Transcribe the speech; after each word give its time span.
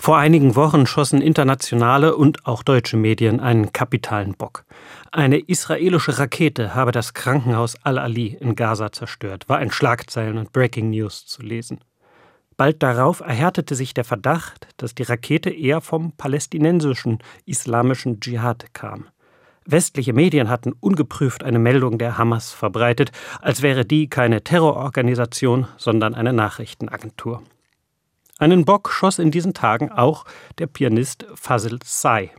Vor 0.00 0.16
einigen 0.16 0.56
Wochen 0.56 0.86
schossen 0.86 1.20
internationale 1.20 2.16
und 2.16 2.46
auch 2.46 2.62
deutsche 2.62 2.96
Medien 2.96 3.38
einen 3.38 3.70
kapitalen 3.74 4.32
Bock. 4.32 4.64
Eine 5.12 5.38
israelische 5.38 6.18
Rakete 6.18 6.74
habe 6.74 6.90
das 6.90 7.12
Krankenhaus 7.12 7.76
Al-Ali 7.84 8.38
in 8.40 8.56
Gaza 8.56 8.92
zerstört, 8.92 9.46
war 9.50 9.60
in 9.60 9.70
Schlagzeilen 9.70 10.38
und 10.38 10.52
Breaking 10.52 10.88
News 10.88 11.26
zu 11.26 11.42
lesen. 11.42 11.80
Bald 12.56 12.82
darauf 12.82 13.20
erhärtete 13.20 13.74
sich 13.74 13.92
der 13.92 14.04
Verdacht, 14.04 14.68
dass 14.78 14.94
die 14.94 15.02
Rakete 15.02 15.50
eher 15.50 15.82
vom 15.82 16.12
palästinensischen 16.12 17.18
islamischen 17.44 18.20
Dschihad 18.20 18.72
kam. 18.72 19.08
Westliche 19.66 20.14
Medien 20.14 20.48
hatten 20.48 20.72
ungeprüft 20.72 21.44
eine 21.44 21.58
Meldung 21.58 21.98
der 21.98 22.16
Hamas 22.16 22.52
verbreitet, 22.52 23.12
als 23.42 23.60
wäre 23.60 23.84
die 23.84 24.08
keine 24.08 24.42
Terrororganisation, 24.42 25.66
sondern 25.76 26.14
eine 26.14 26.32
Nachrichtenagentur. 26.32 27.42
Einen 28.40 28.64
Bock 28.64 28.90
schoss 28.90 29.18
in 29.18 29.30
diesen 29.30 29.52
Tagen 29.52 29.92
auch 29.92 30.24
der 30.58 30.66
Pianist 30.66 31.26
Fazil 31.34 31.78
Say. 31.84 32.30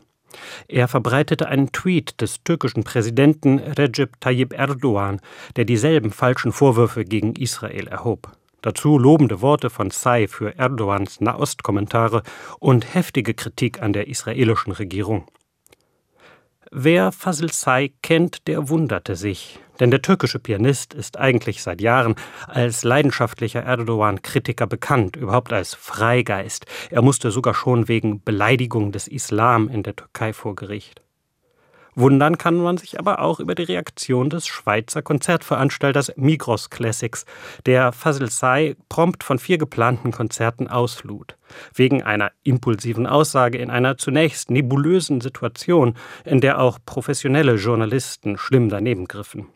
Er 0.68 0.88
verbreitete 0.88 1.48
einen 1.48 1.72
Tweet 1.72 2.20
des 2.22 2.44
türkischen 2.44 2.84
Präsidenten 2.84 3.60
Recep 3.60 4.20
Tayyip 4.20 4.52
Erdogan, 4.52 5.22
der 5.58 5.66
dieselben 5.66 6.12
falschen 6.12 6.54
Vorwürfe 6.54 7.06
gegen 7.06 7.36
Israel 7.36 7.88
erhob. 7.88 8.32
Dazu 8.64 8.98
lobende 8.98 9.42
Worte 9.42 9.70
von 9.70 9.92
Say 9.92 10.28
für 10.28 10.58
Erdogans 10.58 11.22
Nahostkommentare 11.22 12.24
und 12.58 12.96
heftige 12.96 13.36
Kritik 13.36 13.84
an 13.84 13.94
der 13.94 14.08
israelischen 14.08 14.74
Regierung. 14.74 15.28
Wer 16.72 17.12
Fazil 17.12 17.52
Say 17.52 17.94
kennt, 18.02 18.48
der 18.48 18.70
wunderte 18.70 19.16
sich, 19.16 19.60
denn 19.82 19.90
der 19.90 20.04
türkische 20.04 20.38
Pianist 20.38 20.94
ist 20.94 21.18
eigentlich 21.18 21.64
seit 21.64 21.82
Jahren 21.82 22.14
als 22.48 22.84
leidenschaftlicher 22.84 23.64
Erdogan-Kritiker 23.64 24.68
bekannt, 24.68 25.16
überhaupt 25.16 25.52
als 25.52 25.74
Freigeist. 25.74 26.68
Er 26.92 27.02
musste 27.02 27.32
sogar 27.32 27.56
schon 27.56 27.88
wegen 27.88 28.24
Beleidigung 28.24 28.92
des 28.92 29.08
Islam 29.08 29.68
in 29.70 29.82
der 29.82 29.96
Türkei 29.96 30.34
vor 30.34 30.56
Gericht. 30.56 31.02
Wundern 31.96 32.38
kann 32.38 32.58
man 32.58 32.78
sich 32.78 33.00
aber 33.00 33.22
auch 33.22 33.40
über 33.40 33.56
die 33.56 33.64
Reaktion 33.64 34.30
des 34.30 34.46
Schweizer 34.46 35.02
Konzertveranstalters 35.02 36.14
Migros 36.16 36.70
Classics, 36.70 37.26
der 37.66 37.92
Fazil 37.92 38.30
Say 38.30 38.76
prompt 38.88 39.24
von 39.24 39.40
vier 39.40 39.58
geplanten 39.58 40.12
Konzerten 40.12 40.68
auslud. 40.68 41.38
Wegen 41.74 42.04
einer 42.04 42.32
impulsiven 42.44 43.08
Aussage 43.08 43.58
in 43.58 43.72
einer 43.72 43.98
zunächst 43.98 44.52
nebulösen 44.52 45.22
Situation, 45.22 45.96
in 46.24 46.40
der 46.40 46.60
auch 46.60 46.78
professionelle 46.86 47.56
Journalisten 47.56 48.38
schlimm 48.38 48.70
daneben 48.70 49.06
griffen. 49.06 49.48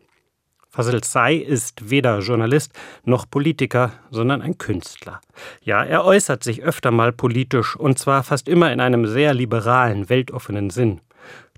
Fazil 0.76 1.02
Say 1.06 1.38
ist 1.38 1.90
weder 1.90 2.20
Journalist 2.20 2.74
noch 3.06 3.30
Politiker, 3.30 3.94
sondern 4.12 4.42
ein 4.42 4.58
Künstler. 4.58 5.22
Ja, 5.62 5.86
er 5.86 6.04
äußert 6.04 6.44
sich 6.44 6.64
öfter 6.64 6.92
mal 6.92 7.14
politisch 7.14 7.78
und 7.78 7.98
zwar 7.98 8.24
fast 8.24 8.50
immer 8.50 8.74
in 8.74 8.82
einem 8.82 9.08
sehr 9.08 9.34
liberalen, 9.34 10.10
weltoffenen 10.10 10.70
Sinn. 10.70 11.00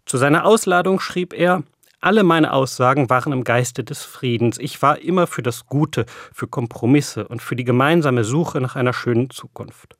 Zu 0.06 0.18
seiner 0.18 0.46
Ausladung 0.46 1.00
schrieb 1.00 1.34
er, 1.34 1.64
alle 2.00 2.22
meine 2.22 2.54
Aussagen 2.54 3.10
waren 3.10 3.34
im 3.34 3.44
Geiste 3.44 3.84
des 3.84 4.04
Friedens. 4.04 4.60
Ich 4.60 4.84
war 4.84 5.00
immer 5.00 5.26
für 5.26 5.42
das 5.42 5.66
Gute, 5.66 6.06
für 6.32 6.46
Kompromisse 6.46 7.28
und 7.28 7.42
für 7.42 7.56
die 7.56 7.64
gemeinsame 7.64 8.24
Suche 8.24 8.62
nach 8.62 8.76
einer 8.76 8.94
schönen 8.94 9.32
Zukunft. 9.32 9.98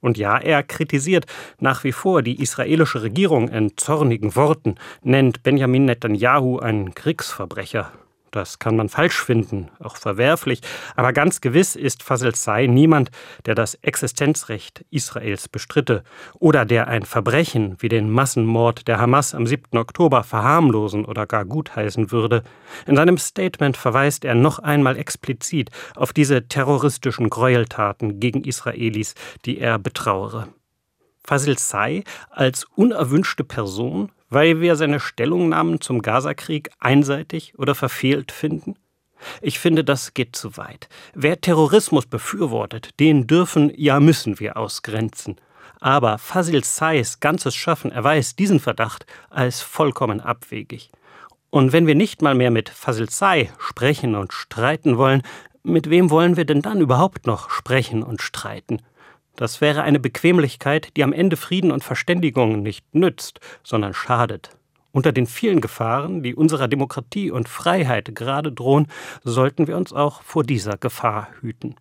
Und 0.00 0.18
ja, 0.18 0.36
er 0.36 0.64
kritisiert 0.64 1.26
nach 1.60 1.84
wie 1.84 1.92
vor 1.92 2.22
die 2.22 2.42
israelische 2.42 3.02
Regierung 3.02 3.48
in 3.50 3.76
zornigen 3.76 4.34
Worten, 4.34 4.74
nennt 5.04 5.44
Benjamin 5.44 5.84
Netanyahu 5.84 6.58
einen 6.58 6.92
Kriegsverbrecher, 6.92 7.92
das 8.32 8.58
kann 8.58 8.76
man 8.76 8.88
falsch 8.88 9.22
finden, 9.22 9.70
auch 9.78 9.96
verwerflich, 9.96 10.60
aber 10.96 11.12
ganz 11.12 11.40
gewiss 11.40 11.76
ist 11.76 12.02
Fazil 12.02 12.34
Say 12.34 12.66
niemand, 12.66 13.10
der 13.46 13.54
das 13.54 13.74
Existenzrecht 13.76 14.84
Israels 14.90 15.48
bestritte 15.48 16.02
oder 16.38 16.64
der 16.64 16.88
ein 16.88 17.04
Verbrechen 17.04 17.76
wie 17.78 17.88
den 17.88 18.10
Massenmord 18.10 18.88
der 18.88 18.98
Hamas 18.98 19.34
am 19.34 19.46
7. 19.46 19.78
Oktober 19.78 20.24
verharmlosen 20.24 21.04
oder 21.04 21.26
gar 21.26 21.44
gutheißen 21.44 22.10
würde. 22.10 22.42
In 22.86 22.96
seinem 22.96 23.18
Statement 23.18 23.76
verweist 23.76 24.24
er 24.24 24.34
noch 24.34 24.58
einmal 24.58 24.96
explizit 24.96 25.70
auf 25.94 26.12
diese 26.12 26.48
terroristischen 26.48 27.30
Gräueltaten 27.30 28.18
gegen 28.18 28.44
Israelis, 28.44 29.14
die 29.44 29.58
er 29.58 29.78
betrauere. 29.78 30.48
Fazil 31.24 31.58
Say 31.58 32.04
als 32.30 32.64
unerwünschte 32.76 33.44
Person 33.44 34.10
weil 34.32 34.62
wir 34.62 34.76
seine 34.76 34.98
Stellungnahmen 34.98 35.82
zum 35.82 36.00
Gazakrieg 36.00 36.70
einseitig 36.80 37.52
oder 37.58 37.74
verfehlt 37.74 38.32
finden? 38.32 38.76
Ich 39.42 39.58
finde, 39.58 39.84
das 39.84 40.14
geht 40.14 40.34
zu 40.34 40.56
weit. 40.56 40.88
Wer 41.14 41.40
Terrorismus 41.40 42.06
befürwortet, 42.06 42.98
den 42.98 43.26
dürfen, 43.26 43.70
ja 43.76 44.00
müssen 44.00 44.40
wir 44.40 44.56
ausgrenzen. 44.56 45.36
Aber 45.80 46.16
Fazil 46.16 46.64
Sais 46.64 47.20
ganzes 47.20 47.54
Schaffen 47.54 47.92
erweist 47.92 48.38
diesen 48.38 48.58
Verdacht 48.58 49.04
als 49.28 49.60
vollkommen 49.60 50.20
abwegig. 50.20 50.90
Und 51.50 51.72
wenn 51.72 51.86
wir 51.86 51.94
nicht 51.94 52.22
mal 52.22 52.34
mehr 52.34 52.50
mit 52.50 52.70
Fazil 52.70 53.10
Say 53.10 53.50
sprechen 53.58 54.14
und 54.14 54.32
streiten 54.32 54.96
wollen, 54.96 55.22
mit 55.62 55.90
wem 55.90 56.08
wollen 56.08 56.38
wir 56.38 56.46
denn 56.46 56.62
dann 56.62 56.80
überhaupt 56.80 57.26
noch 57.26 57.50
sprechen 57.50 58.02
und 58.02 58.22
streiten? 58.22 58.80
Das 59.36 59.60
wäre 59.60 59.82
eine 59.82 59.98
Bequemlichkeit, 59.98 60.96
die 60.96 61.04
am 61.04 61.12
Ende 61.12 61.36
Frieden 61.36 61.70
und 61.70 61.82
Verständigung 61.82 62.62
nicht 62.62 62.94
nützt, 62.94 63.40
sondern 63.62 63.94
schadet. 63.94 64.50
Unter 64.92 65.12
den 65.12 65.26
vielen 65.26 65.62
Gefahren, 65.62 66.22
die 66.22 66.34
unserer 66.34 66.68
Demokratie 66.68 67.30
und 67.30 67.48
Freiheit 67.48 68.14
gerade 68.14 68.52
drohen, 68.52 68.88
sollten 69.24 69.66
wir 69.66 69.76
uns 69.78 69.92
auch 69.92 70.22
vor 70.22 70.44
dieser 70.44 70.76
Gefahr 70.76 71.28
hüten. 71.40 71.70